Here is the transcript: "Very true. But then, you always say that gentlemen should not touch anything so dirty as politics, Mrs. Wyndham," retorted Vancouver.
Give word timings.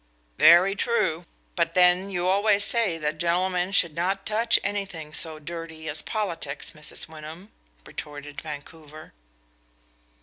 "Very 0.39 0.75
true. 0.75 1.27
But 1.55 1.75
then, 1.75 2.09
you 2.09 2.27
always 2.27 2.63
say 2.63 2.97
that 2.97 3.19
gentlemen 3.19 3.71
should 3.71 3.93
not 3.95 4.25
touch 4.25 4.57
anything 4.63 5.13
so 5.13 5.37
dirty 5.37 5.87
as 5.87 6.01
politics, 6.01 6.71
Mrs. 6.71 7.07
Wyndham," 7.07 7.51
retorted 7.85 8.41
Vancouver. 8.41 9.13